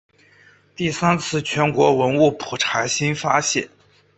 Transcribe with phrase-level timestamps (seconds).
[0.75, 3.69] 第三次全国文物普查新发现。